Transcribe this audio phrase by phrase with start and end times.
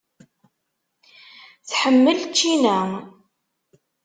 [1.69, 2.79] Tḥemmel ččina.